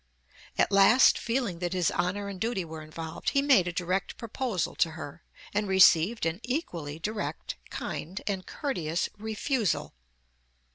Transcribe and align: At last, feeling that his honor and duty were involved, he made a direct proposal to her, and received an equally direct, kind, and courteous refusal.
At 0.57 0.71
last, 0.71 1.15
feeling 1.19 1.59
that 1.59 1.73
his 1.73 1.91
honor 1.91 2.27
and 2.27 2.41
duty 2.41 2.65
were 2.65 2.81
involved, 2.81 3.29
he 3.29 3.43
made 3.43 3.67
a 3.67 3.71
direct 3.71 4.17
proposal 4.17 4.73
to 4.77 4.91
her, 4.97 5.21
and 5.53 5.67
received 5.67 6.25
an 6.25 6.39
equally 6.41 6.97
direct, 6.97 7.55
kind, 7.69 8.19
and 8.25 8.43
courteous 8.43 9.09
refusal. 9.19 9.93